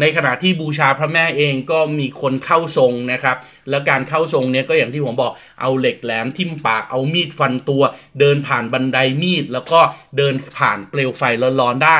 [0.01, 3.37] ในขณะที่บูชาพระแม่เองก็มีคนเข้าทรงนะครับ
[3.71, 7.83] และการเข้าทรงเนี้ยก็อย่างที่ผมบอกเอาเหล็กแหลมทิ่มปากเอามีดฟันตัว
[8.21, 9.81] เดินผ่านบันไดมีด แล้วก็
[10.17, 11.23] เดินผ่านเปลวไฟ
[11.61, 11.99] ร้อนๆได้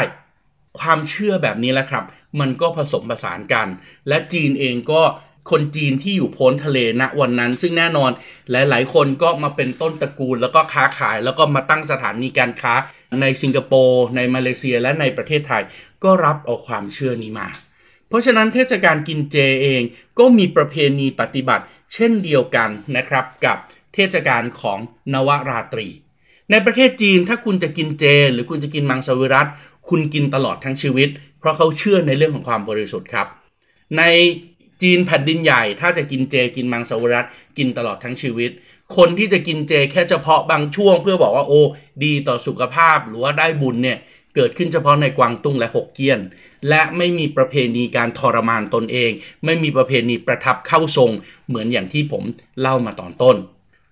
[0.79, 2.05] ความเชื่อแบบนี้แหละครับ
[2.41, 3.69] มันก็ผสมผสานกัน
[4.09, 5.03] และจีนเองก็
[5.51, 8.11] คนจีนที่อยู่พ้นทะเลณวันนั้น ซึ่งแน่นอน
[8.51, 12.75] หลาย ๆ คนก็มาเป็นต้นตระกูล แล้วก็ค้าขายแล้วก็มาตั้งสถานีการค้า
[13.21, 15.63] ในสิงคโปร์ในมาเลเซียและในประเทศไทย
[16.05, 17.49] ก็รับเอาความเชื่อนี้มา
[18.09, 19.83] เพราะฉะนั้นเทศกาลกินเจเอง
[20.19, 23.57] ก็มีประเพณีปฏิบัติ เช่นเดียวกันนะครับกับ
[23.95, 24.79] เทศกาลของ
[25.13, 25.89] นวราตรี
[26.51, 29.47] ในประเทศจีนถ้าคุณจะกินเจ หรือคุณจะกินมังสวิรัต
[29.89, 33.27] คุณกินตลอดทั้งชีวิต เพราะเขาเชื่อในเรื่องของความบริสุทธิ์ครับ
[33.99, 34.03] ใน
[34.83, 37.27] จีนแผ่นดินใหญ่ถ้าจะกินเจกินมังสวิรัต
[37.59, 38.51] กินตลอดทั้งชีวิต
[38.97, 41.61] คนที่จะกินเจแค่เฉพาะบางช่วง เพื่อบอกว่าโอ้
[42.05, 43.99] ดีต่อสุขภาพหรือว่าได้บุญเนี่ย
[44.35, 46.21] เกิดขึ้นเฉพาะในกวางตุ้งและหกเกี้ยน
[46.69, 49.11] และไม่มีประเพณีการทรมานตนเอง
[49.45, 51.11] ไม่มีประเพณีประทับเข้าทรง
[51.49, 52.23] เหมือนอย่างที่ผม
[52.61, 53.37] เล่ามาตอนต้น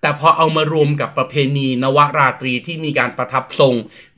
[0.01, 3.73] แต่พอเอามารวมกับประเพณีนวราตรีที่มีการประทับทรง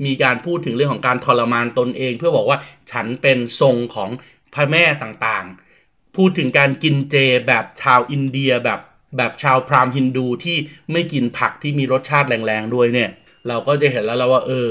[0.06, 2.58] มีการพูดถึงเรื่องของการทรมานตนเอง เพื่อบอกว่า
[2.92, 4.10] ฉันเป็นทรงของ
[4.54, 7.16] พระแม่ต่างๆ พูดถึงการกินเจ
[7.48, 8.80] แบบชาวอินเดียแบบ
[9.18, 10.58] แบบชาวพราหมณ์ฮินดูที่
[10.92, 13.10] ไม่กินผักที่มีรสชาติแรงๆด้วยเนี่ย
[13.48, 14.70] เราก็จะเห็นแล้วแล้วว่าเออ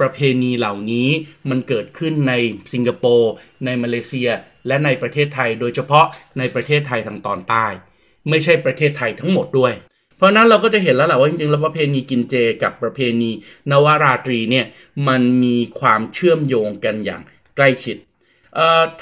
[0.00, 1.08] ประเพณีเหล่านี้
[1.50, 2.32] มันเกิดขึ้นใน
[2.72, 3.32] สิงคโปร์
[3.64, 4.30] ในมาเลเซีย
[4.66, 6.06] และในประเทศไทย โดยเฉพาะ
[6.38, 7.66] ในประเทศไทยทางตอนใต้
[8.28, 9.72] ไม่ใช่ประเทศไทยทั้งหมดด้วย
[10.16, 13.30] เพราะนั้นเราก็จะเห็นแล้วแหละว่าจริงๆแล้วประเพณีกินเจกับประเพณี
[13.70, 14.66] นวราตรีเนี่ย
[15.08, 17.22] มันมีความเชื่อมโยงกันอย่าง
[17.56, 17.96] ใกล้ชิด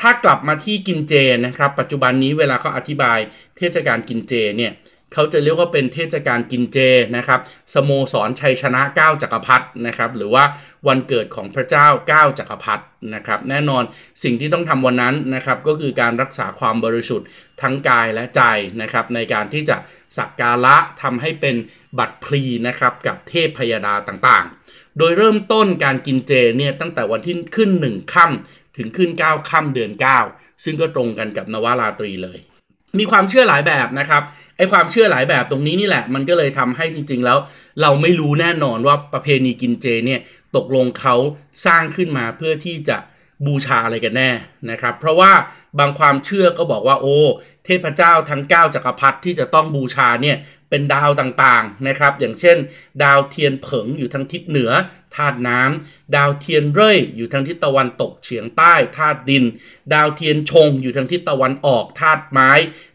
[0.01, 1.15] ถ้ากลับมาที่กินเจ
[1.47, 3.19] นะครับ ปัจจุบันนี้เวลาเขาอธิบาย
[3.59, 6.79] เทศกาลกินเจเนี่ยเเขาจะเรียกว่าเป็นเทศกาลกินเจ
[7.17, 7.41] นะครับ
[7.75, 10.45] สโมสรชัยชนะ 9 จักรพรรดินะครับหรือว่า
[10.89, 13.83] วันเกิดของพระเจ้า 9 จักรพรรดินะครับแน่นอน
[14.23, 17.29] สิ่งที่ต้องทำวันนั้นนะครับก็คือการรักษาความบริสุทธิ์
[17.63, 18.43] ทั้งกายและใจ
[18.83, 19.77] นะครับในการที่จะ
[20.19, 21.57] สักการะทำให้เป็น
[21.99, 29.93] บัตรพลีนะครับกับเทพพยดาต่างๆ โดยเริ่มต้นการกินเจเนี่ยตั้งแต่วันที่ขึ้นหนึ่งค่ำถึงขึ้น 9ค่ำเดือน
[30.29, 32.39] 9 ซึ่งก็ตรงกันกับนวราตรีเลย
[32.99, 34.23] มีความเชื่อหลายแบบนะครับ
[34.57, 37.39] ไอความเชื่อหลายแบบตรงนี้นี่แหละ มันก็เลยทำให้จริง ๆ แล้ว
[37.83, 40.21] เราไม่รู้แน่นอนว่าประเพณีกินเจเนี่ย
[40.57, 41.15] ตกลงเขา
[41.67, 42.97] สร้างขึ้นมาเพื่อที่จะ
[43.47, 44.31] บูชาอะไรกันแน่
[44.71, 45.33] นะครับ เพราะว่า
[45.79, 47.17] บางความเชื่อก็บอกว่าโอ้
[47.65, 50.37] เทพเจ้าทั้ง 9จักรพรรดิที่จะต้องบูชาเนี่ย
[50.71, 52.57] เป็นดาวต่างๆนะครับ อย่างเช่น
[53.03, 54.71] ดาวเทียนเผิงอยู่ทางทิศเหนือ
[55.17, 59.45] ธาตุน้ำดาวเทียนเร่ยอยู่ทางทิศตะวันตกเฉียงใต้ธาตุดิน
[59.95, 62.51] ดาวเทียนชงอยู่ทางทิศตะวันออกธาตุไม้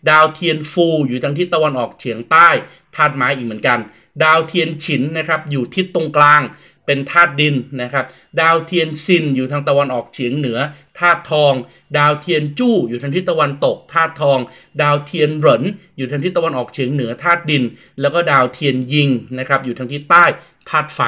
[0.09, 2.49] ดาวเทียนฟูอยู่ทางทิศตะวันออกเฉียงใต้
[2.95, 3.79] ธาตุไม้อีกเหมือนกัน
[4.23, 6.41] ดาวเทียนฉินนะครับอยู่ทิศตรงกลาง
[6.85, 8.05] เป็นธาตุดินนะครับ
[8.41, 10.59] ดาวเทียนซินอยู่ทางตะวันออกเฉียงเหนือ
[10.99, 11.53] ธาตุทอง
[11.97, 14.39] ดาวเทียนจู้อยู่ทางทิศตะวันตกธาตุทอง
[14.81, 15.63] ดาวเทียนเหริน
[15.97, 17.63] อยู่ทางทิศตะวันออกเฉียงเหนือธาตุดิน
[18.01, 20.25] แล้วก็ดาวเทียนยิงนะครับอยู่ทางทิศใต้
[20.69, 20.99] ธาตุไฟ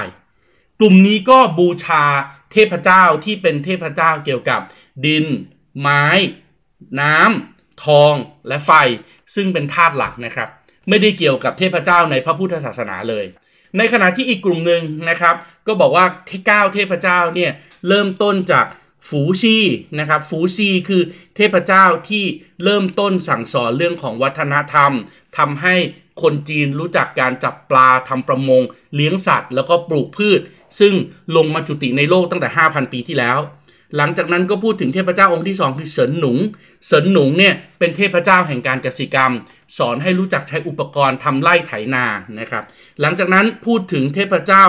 [0.79, 2.03] กลุ่มนี้ก็บูชา
[2.51, 4.61] เทพเจ้าที่เป็นเทพเจ้าเกี่ยวกับ
[5.05, 5.25] ดิน
[5.79, 6.05] ไม้
[7.01, 8.13] น้ำทอง
[8.47, 8.71] และไฟ
[9.35, 10.49] ซึ่งเป็นธาตุหลักนะครับ
[10.89, 13.25] ไม่ได้เกี่ยวกับเทพเจ้าในพระพุทธศาสนาเลย
[13.77, 15.35] ในขณะที่อีกกลุ่มหนึ่งนะครับ
[15.67, 17.51] ก็บอกว่าที่เก้าเทพเจ้าเนี่ย
[17.87, 18.65] เริ่มต้นจาก
[19.09, 19.57] ฝูชี
[19.99, 21.01] นะครับฝูชีคือ
[21.35, 22.23] เทพเจ้าที่
[22.63, 24.91] เริ่มต้นสั่งสอนเรื่องของวัฒนธรรม
[25.37, 25.75] ทำให้
[26.21, 28.61] คนจีนรู้จักการจับปลาทำประมง
[28.95, 30.39] เลี้ยงสัตว์ แล้วก็ปลูกพืช
[30.79, 30.93] ซึ่ง
[31.35, 33.39] ลงมาจุติในโลกตั้งแต่ 5,000 ปีที่แล้ว
[33.97, 36.37] หลังจากนั้นก็พูดถึงเทพเจ้าองค์ที่ 2 คือเสินหนุง
[36.87, 39.31] เสินหนุงเนี่ยเป็นเทพเจ้าแห่งการกสิกรรม
[39.77, 42.05] สอนให้รู้จักใช้อุปกรณ์ทำไร่ไถนา
[42.39, 42.63] นะครับ
[43.01, 44.65] หลังจากนั้นพูดถึงเทพเจ้า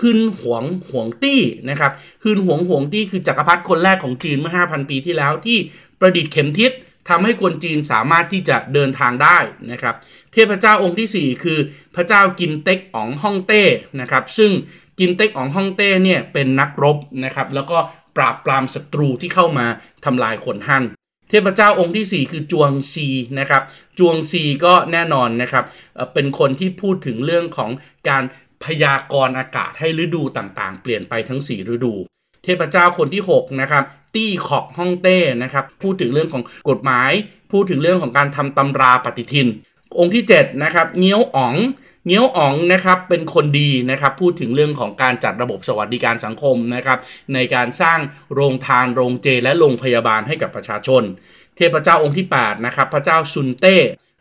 [0.00, 1.92] ฮึนหวงหวงตี้นะครับ
[2.24, 5.58] ฮึนหวงหวงตี้คือจักรพรรดิคนแรกของจีนเมื่อ 5,000 ปีที่แล้วที่
[6.00, 6.70] ประดิษฐ์เข็มทิศ
[7.08, 9.38] ทำให้คนจีนสามารถที่จะเดินทางได้
[9.70, 9.94] นะครับ
[10.32, 11.58] เทพเจ้าองค์ที่ 4 คือ
[11.94, 13.62] พระเจ้ากินเต็กอ๋องฮ่องเต้
[14.00, 14.50] นะครับ ซึ่ง
[15.00, 17.78] กินเต็กอ๋องฮ่องเต้เนี่ยเป็นนักรบนะครับ แล้วก็
[18.16, 19.66] ปราบปรามศัตรูที่เข้ามา
[20.04, 20.84] ทำลายคนฮั่น
[21.30, 23.62] เทพเจ้าองค์ที่ 4 คือจวงซีนะครับ
[23.98, 25.64] จวงซีก็แน่นอนนะครับ
[26.14, 27.70] เป็นคนที่พูดถึงเรื่องของ
[28.08, 28.24] การ
[28.64, 31.94] พยากรณ์อากาศให้ฤดูต่างๆ เปลี่ยนไปทั้ง 4 ฤดู
[32.44, 37.10] เทพเจ้าคนที่ 6 นะครับ ตี้ขอกฮ่องเต้นะครับ พูดถึงเรื่องของกฎหมาย
[37.52, 39.48] พูดถึงเรื่องของการทำตำราปฏิทิน
[39.98, 41.54] องค์ที่ 7 นะครับเงี้ยวอ๋อง
[42.06, 46.98] เงี้ยวอ๋องนะครับเป็นคนดีนะครับพูดถึงเรื่องของการจัดระบบสวัสดิการสังคมนะครับ
[47.34, 47.98] ในการสร้าง
[48.34, 51.02] โรงทานโรงเจ และโรงพยาบาลให้กับประชาชน
[51.56, 53.76] เทพเจ้าองค์ที่8นะครับพระเจ้าซุนเต้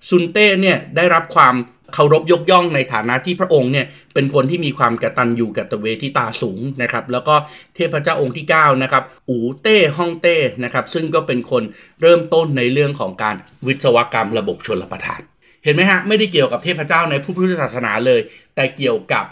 [0.09, 1.55] ซุนเต้เนี่ยได้รับความ
[1.93, 7.35] เคารพยกย่องในฐานะที่พระองค์เนี่ยเป็นคนที่มีความกระตัญญูกตเวทิตาสูงนะครับแล้วก็
[7.75, 11.63] เทพเจ้าองค์ที่9นะครับอูเต้ฮ่องเต้นะครับซึ่งก็เป็นคน
[12.01, 13.35] เริ่มต้นในเรื่องของการ
[13.67, 15.21] วิศวกรรมระบบชนประทาน
[15.63, 18.21] เห็นไหมฮะไม่ได้เกี่ยวกับเทพเจ้าในพุทธศาสนาเลย
[18.55, 19.25] แต่เกี่ยวกับ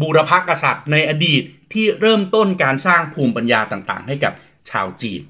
[0.00, 4.32] บูรพกษัตริย์ในอดีตที่เริ่มต้นการสร้างภูมิปัญญาต่างๆ ให้กับ
[4.70, 5.20] ชาวจีน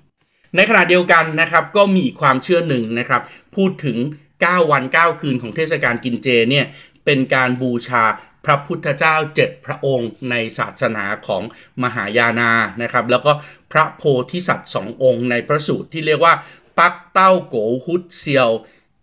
[0.57, 3.23] ในขณะเดียวกันนะครับก็มีอีกความเชื่อหนึ่งนะครับ
[3.57, 3.97] พูดถึง
[4.45, 6.67] 9 วัน 9 คืนของเทศกาลกินเจเนี่ย
[7.05, 8.05] เป็นการบูชา
[8.45, 11.43] พระพุทธเจ้าเจ็ดพระองค์ในศาสนาของ
[11.83, 12.51] มหายานา
[12.83, 13.33] นะครับ แล้วก็
[13.73, 16.35] พระโพธิสัตว์สององค์ในพระสูตรที่เรียกว่า
[16.79, 18.51] ปักเต้าโกฮุดเซียว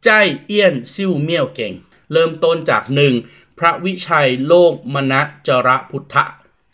[0.04, 0.10] ใจ
[0.46, 1.74] เอี้ยนซิ่วเมี่ยวเก่ง
[2.12, 2.84] เริ่มต้นจาก
[3.22, 3.60] 1.
[3.60, 5.14] พระวิชัยโลกมณ
[5.48, 6.16] จระพุทธ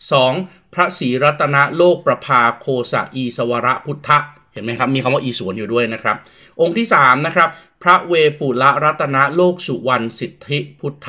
[0.08, 0.74] 2.
[0.74, 4.10] พระศรีรัตนโลกประภาโคสะอีสวรพุทธ
[4.60, 6.16] ห็นไหมครับ มีคำว่าอีสวนอยู่ด้วยนะครับ
[6.60, 7.48] องค์ที่3นะครับ
[7.82, 11.08] พระเวปุละรัตนโลกสุวรรณสิทธิพุทธ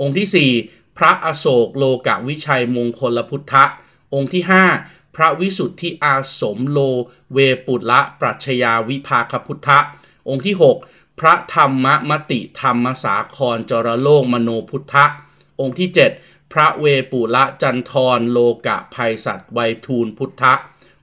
[0.00, 3.54] องค์ที่ 4 พระอโศกโลกวิชัยมงคลพุทธ
[4.14, 4.42] องค์ที่
[4.78, 6.78] 5 พระวิสุทธิอาสมโล
[7.32, 9.68] เวปุละปรัชญาวิภาคพุทธ
[10.28, 14.94] องค์ที่ 6 พระธรรมมติธรรมสาครจรโลกมโนพุทธ
[15.60, 15.88] องค์ที่
[16.20, 20.44] 7 พระเวปุละจันทรโลกะภัยสัตว์ไวทูลพุทธ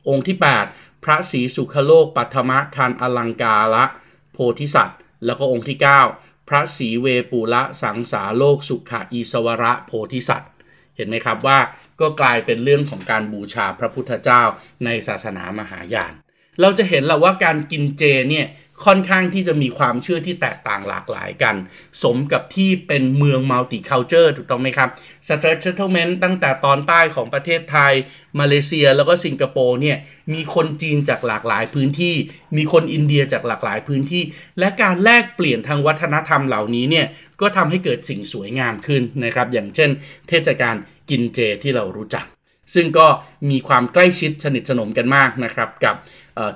[0.09, 3.85] องค์ที่ 8 พระศรีสุขโลกปัทมคันอลังกาละ
[4.33, 5.77] โพธิสัตว์ แล้วก็องค์ที่
[6.13, 10.51] 9 พระศรีเวปุระสังสาโลกสุขะอีสวระโพธิสัตว์
[10.95, 11.59] เห็นไหมครับว่า
[12.01, 14.41] ก็กลายเป็นเรื่องของการบูชาพระพุทธเจ้า
[14.85, 16.13] ในศาสนามหายาน
[16.61, 18.45] เราจะเห็นแล้วว่าการกินเจเนี่ย
[18.85, 21.55] ค่อนข้างที่จะมีความเชื่อที่แตกต่างหลากหลายกัน
[22.03, 24.89] สมกับที่เป็นเมือง multiculture ถูกต้องไหมครับ
[25.27, 27.93] Straits Settlements ตั้งแต่ตอนใต้ของประเทศไทย
[28.39, 29.97] มาเลเซียแล้วก็สิงคโปร์เนี่ย
[30.33, 32.15] มีคนจีนจากหลากหลายพื้นที่
[32.57, 34.23] มีคนอินเดียจากหลากหลายพื้นที่
[34.59, 37.05] และการแลกเปลี่ยนทางวัฒนธรรมเหล่านี้เนี่ย
[37.41, 39.89] ก็ทำให้เกิดสิ่งสวยงามขึ้นนะครับอย่างเช่น
[40.29, 40.75] เทศกาล
[41.09, 42.25] กินเจที่เรารู้จัก
[42.73, 43.07] ซึ่งก็
[43.49, 45.95] มีความใกล้ชิดสนิทสนมกันมากนะครับกับ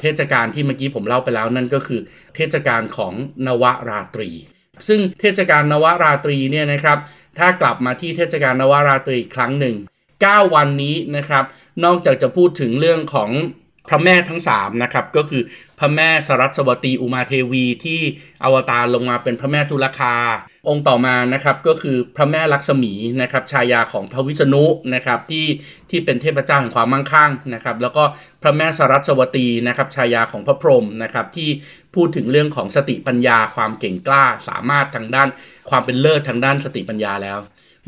[0.02, 2.02] เทศกาลที่เมื่อกี้ผมเล่าไปแล้วนั่นก็คือ
[2.36, 3.14] เทศกาลของ
[3.48, 4.30] นวราตรี
[4.88, 6.98] ซึ่งเทศกาลนวราตรีเนี่ยนะครับ
[7.40, 9.76] ถ้ากลับมาที่เทศกาลนวราตรีอีกครั้งหนึ่ง
[10.16, 11.46] 9 วันนี้นะครับ
[11.86, 13.30] นอกจากจะพูดถึงเรื่องของ
[13.90, 15.44] พระแม่ทั้ง3นะครับก็คือ
[15.80, 18.00] พระแม่สรัสวตีอุมาเทวีที่
[18.44, 20.16] อวตารลงมาเป็นพระแม่ทุลคา
[20.70, 24.64] องค์ต่อมานะครับก็คือพระแม่ลักษมีนะครับชายาของพระวิษณุ
[24.94, 25.46] นะครับที่
[25.90, 28.04] ที่เป็นเทพเจ้าแห่งความมั่งคั่งนะครับแล้วก็
[28.44, 31.50] พระแม่สรัสวตีนะครับชายาของพระพรหมนะครับที่
[31.96, 35.30] พูดถึงเรื่องของสติปัญญาความเก่งกล้าสามารถทางด้าน
[35.70, 37.40] ความเป็นเลิศทางด้านสติปัญญาแล้ว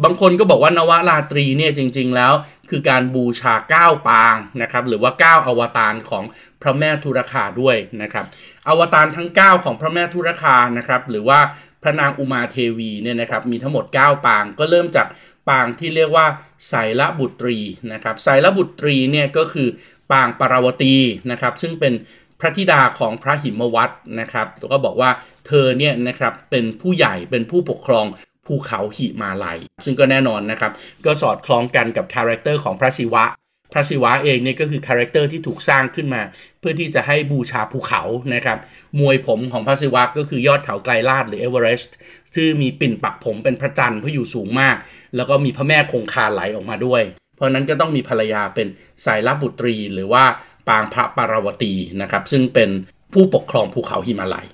[0.04, 2.34] บางคนก็บอกว่านวราตรีเนี่ยจริง ๆ แล้ว
[2.70, 6.24] คือการบูชาเก้าปางนะครับหรือว่าเก้าอวตารของ
[6.62, 8.26] พระแม่ทุรคาด้วยนะครับ
[8.70, 11.40] อวตารทั้ง 9 ของพระแม่ทุรคานะครับหรือว่า
[11.84, 15.08] พระนางอุมาเทวีเนี่ยนะครับมีทั้งหมด 9 ปางก็เริ่มจาก
[15.50, 16.26] ปางที่เรียกว่า
[16.68, 17.58] ไศลบุตรี
[17.94, 19.68] นะครับไศลบุตรีเนี่ยก็คือ
[20.12, 20.96] ปางปาราวตี
[21.32, 21.94] นะครับซึ่งเป็น
[22.40, 25.10] พระธิดาของพระหิมวัตนะครับแล้วก็บอกว่า
[25.48, 28.06] เธอเนี่ยนะครับเป็นผู้ใหญ่เป็นผู้ปกครอง
[28.46, 30.72] ภูเขาหิมาลัย ซึ่งก็แน่นอนนะครับ
[31.06, 33.26] ก็สอดคล้องกันกับ character ของพระศิวะ
[33.74, 36.22] พระศิวะเองเนี่ยก็คือ character ที่ถูกสร้างขึ้นมา
[36.60, 38.02] เพื่อที่จะให้บูชาภูเขา
[38.36, 38.58] นะครับ
[39.00, 41.96] มวยผมของพระศิวะก็คือยอดเขาไกรลาสหรือเอเวอเรสต์
[42.36, 44.76] ซึ่งมีปิ่นปักผมเป็นพระจันทร์เพราะอยู่สูงมาก
[45.16, 47.02] แล้วก็มีพระแม่คงคาไหลออกมาด้วย
[47.36, 48.68] เพราะนั้นก็ต้องมีภรรยาเป็น
[49.06, 50.24] สายลับบุตรีหรือว่า
[50.68, 52.70] ปางพระปาราวตีนะครับซึ่งเป็น
[53.14, 54.48] ผู้ปกครองภูเขาหิมาลัย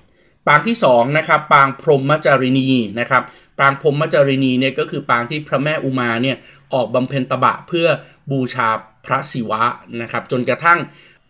[0.46, 2.68] ปางที่2นะครับปางพรหมจารินี
[3.00, 3.22] นะครับ
[3.60, 6.36] ปางพรหมจารินีเนี่ยก็คือปางที่พระแม่อุมาเนี่ย
[6.74, 7.86] ออกบำเพ็ญตบะเพื่อ
[8.30, 8.68] บูชา
[9.06, 9.62] พระศิวะ
[10.02, 10.78] นะครับ จนกระทั่ง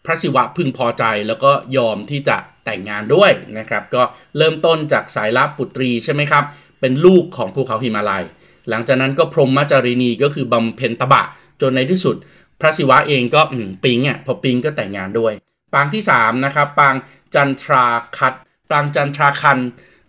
[0.05, 4.03] พระศิวะพึงพอใจแล้วก็ยอมที่จะแต่งงานด้วยนะครับ ก็
[4.37, 6.45] เริ่มต้นจากสายลับปุตรีใช่ไหมครับ
[6.81, 8.25] เป็นลูกของภูเขาหิมาลัย
[8.69, 11.23] หลังจากนั้นก็พรหมจารินีก็คือบำเพ็ญตบะ
[11.61, 12.17] จนในที่สุด
[12.61, 13.41] พระศิวะเองก็
[13.85, 15.33] ปิงอะพอปิงก็แต่งงานด้วย
[15.75, 16.95] ปางที่3นะครับปาง
[17.35, 17.87] จันทรา
[18.19, 18.35] คัด
[18.71, 19.59] ปางจันทราคัน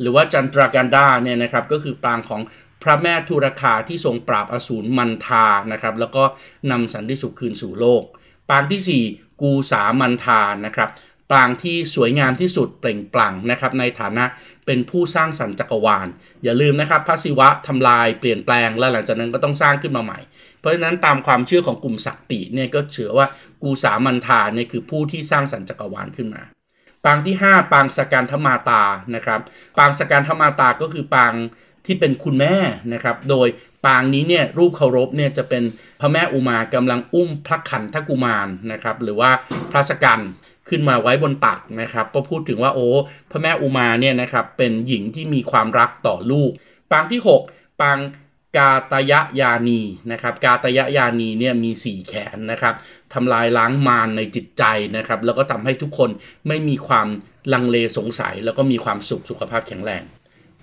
[0.01, 2.41] หรือว่าจันทรากันดาเนี่ยนะครับก็คือปางของ
[2.83, 6.23] พระแม่ทุรคาที่ทรงปราบอสูรมันทานะครับแล้วก็
[6.71, 8.03] นำสันติสุขคืนสู่โลก
[8.49, 10.89] ปางที่ 4 กูสามันทานะครับ
[11.31, 14.25] ปางที่สวยงามที่สุดเปล่งปลั่งนะครับในฐานะ
[14.65, 16.07] เป็นผู้สร้างสรรค์จักรวาล
[16.43, 20.19] อย่าลืมนะครับพระศิวะทำลายเปลี่ยนแปลงแล้วหลังจากนั้นก็ต้องสร้างขึ้นมาใหม่
[20.59, 23.27] เพราะฉะนั้นตามความเชื่อของกลุ่มสักติเนี่ยก็เชื่อว่า
[23.63, 26.41] กูสามันทาเนี่ยคือผู้ที่สร้างสรรค์จักรวาลขึ้นมา
[27.05, 28.83] ปางที่ 5 ปางสการธมาตา
[29.15, 29.39] นะครับ
[29.77, 31.33] ปางสการธมาตาก็คือปาง
[31.85, 32.55] ที่เป็นคุณแม่
[32.93, 33.47] นะครับ โดย
[33.85, 35.63] ปางนี้เนี่ยรูปเคารพเนี่ยจะเป็น
[36.01, 39.31] พระแม่อุมากำลังอุ้มพระขันทกุมารนะครับ หรือว่า
[39.71, 40.19] พระสกัน
[40.69, 42.87] ขึ้นมาไว้บนตักนะครับ ก็พูดถึงว่าโอ้
[43.31, 46.51] พระแม่อุมาเนี่ยนะครับเป็นหญิงที่มีความรักต่อลูก
[46.91, 47.97] ปางที่ 6 ปาง
[48.57, 52.75] กาตยยานีนะครับกาตยยานีเนี่ยมี 4 แขนนะครับ
[53.13, 54.63] ทำลายล้างมารในจิตใจ
[54.97, 56.09] นะครับแล้วก็ทำให้ทุกคน
[56.47, 57.07] ไม่มีความ
[57.53, 60.03] ลังเลสงสัย แล้วก็มีความสุขสุขภาพแข็งแรง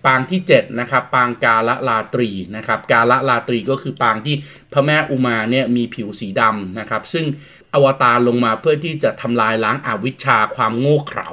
[0.06, 4.36] ปางที่7นะครับปางกาละลาตรีนะครับกาละลาตรีก็คือปางที่
[4.72, 7.26] พระแม่อุมาเนี่ยมีผิวสีดำนะครับซึ่ง
[7.74, 11.28] อวตารลงมาเพื่อที่จะทำลายล้างอาวิชชาความโง่เขลา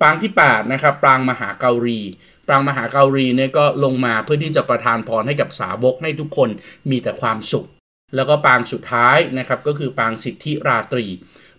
[0.00, 2.00] ปางที่8นะครับปางมหาเการี
[2.50, 6.48] ปรางมหาเการีเนี่ยก็ลงมาเพื่อที่จะประทานพรให้กับสาวกให้ทุกคน
[6.90, 7.66] มีแต่ความสุข
[8.16, 11.06] แล้วก็ปางสุดท้ายนะครับก็คือปางสิทธิราตรี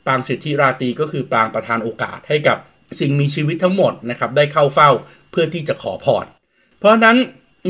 [0.08, 2.58] ปางสิทธิราตรีก็คือปางประทานโอกาสให้กับ
[3.00, 4.90] สิ่งมีชีวิตทั้งหมดนะครับได้เข้าเฝ้า
[5.32, 6.26] เพื่อที่จะขอพร
[6.80, 7.18] เพราะนั้น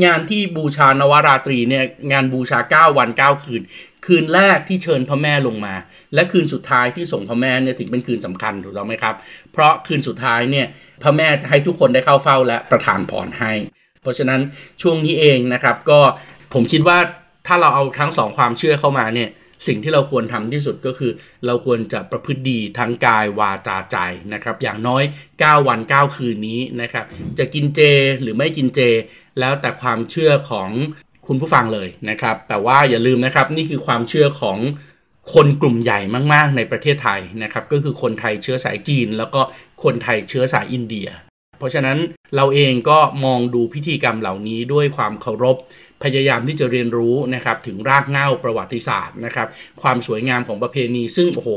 [0.04, 3.62] งานที่บูชานวราตรีเนี่ยงานบูชา 9 วัน 9 คืน
[4.06, 5.74] คืนแรกที่เชิญพระแม่ลงมา
[6.14, 9.14] และคืนสุดท้ายที่ส่งพระแม่เนี่ยถึงเป็นคืนสำคัญถูกต้องไหมครับ
[9.52, 10.66] เพราะคืนสุดท้ายเนี่ย
[11.02, 13.52] พระแม่จะให้ทุกคนได้เข้าเฝ้าและประทานพรให้
[14.02, 14.40] เพราะฉะนั้น
[14.82, 16.00] ช่วงนี้เองนะครับ ก็
[16.54, 16.98] ผมคิดว่า
[17.46, 19.30] ถ้าเราเอาทั้งสองความเชื่อเข้ามาเนี่ย
[19.68, 21.12] สิ่งที่เราควรทำที่สุดก็คือ
[21.46, 23.96] เราควรจะประพฤติดีทั้งกายวาจาใจ
[24.34, 25.02] นะครับ อย่างน้อย
[25.36, 27.04] 9 วัน 9 คืนนี้นะครับ
[27.38, 27.80] จะกินเจ
[28.22, 28.80] หรือไม่กินเจ
[29.40, 30.70] แล้วแต่ความเชื่อของ
[31.26, 34.58] คุณผู้ฟังเลยนะครับ แต่ว่าอย่าลืมนะครับนี่คือความเชื่อของ
[35.34, 36.00] คนกลุ่มใหญ่
[36.32, 39.40] มาก ๆ ในประเทศไทยนะครับ ก็คือคนไทยเชื้อสายจีน แล้วก็
[39.84, 41.08] คนไทยเชื้อสายอินเดีย
[41.58, 41.98] เพราะฉะนั้น
[42.36, 45.56] เราเองก็มองดูพิธีกรรมเหล่านี้ด้วยความเคารพ
[46.04, 49.48] พยายามที่จะเรียนรู้นะครับถึงรากเหง้าประวัติศาสตร์นะครับ
[49.82, 51.50] ความสวยงามของประเพณี ซึ่งโอ้โห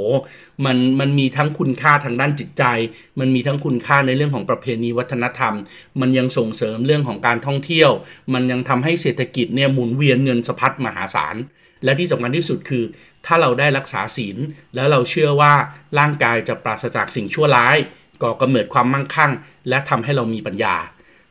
[0.65, 2.63] มันมันมีทั้งคุณค่าทางด้านจิตใจ
[3.19, 5.53] มันมีทั้งคุณค่าในเรื่องของประเพณีวัฒนธรรม
[6.01, 7.91] มันยังส่งเสริมเรื่องของการท่องเที่ยว
[8.34, 11.36] มันยังทำให้เศรษฐกิจเนี่ยหมุนเวียนเงินสะพัดมหาศาล
[11.84, 12.84] และที่สำคัญที่สุดคือ
[13.25, 14.38] ถ้าเราได้รักษาศีล
[14.75, 15.53] แล้วเราเชื่อว่า
[15.99, 17.77] ร่างกายจะปราศจากสิ่งชั่วร้าย
[18.23, 19.31] ก่อกำเนิดความมั่งคั่ง
[19.69, 20.75] และทำให้เรามีปัญญา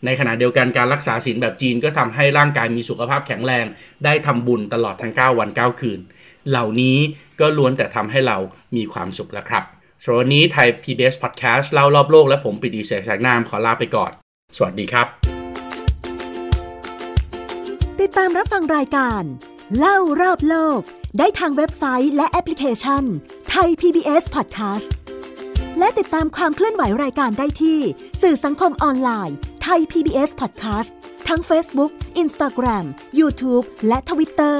[0.04, 3.66] ในขณะเดียวกันการรักษาศีลแบบจีนก็ทำให้ร่างกายมีสุขภาพแข็งแรง
[4.04, 6.00] ได้ทำบุญตลอดทั้ง 9 วัน 9 คืน
[6.48, 6.96] เหล่านี้
[7.40, 8.38] ก็ล้วนแต่ทำให้เรา
[8.76, 9.64] มีความสุขแล้วครับ
[10.02, 14.10] สำหรับวันนี้ไทย PBS Podcast เล่ารอบโลกและผมปิติเสกแสงนามขอลาไปก่อน
[14.56, 15.06] สวัสดีครับ
[18.00, 19.22] ติดตามรับฟังรายการ
[19.78, 20.80] เล่ารอบโลก
[21.18, 23.02] ได้ทางเว็บไซต์และแอปพลิเคชัน
[23.50, 24.88] ไทย PBS Podcast
[25.78, 27.78] และติดตามความเคลื่อนไหวรายการได้ที่
[28.22, 29.36] สื่อสังคมออนไลน์
[29.68, 30.90] ไทย PBS Podcast
[31.28, 32.84] ทั้ง Facebook, Instagram,
[33.18, 34.58] YouTube และ Twitter